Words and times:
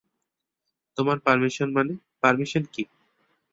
তোমার 0.97 1.17
পারমিশন 1.19 1.69
মানে, 1.73 1.93
পারমিশন 2.23 2.63
কী? 2.73 2.83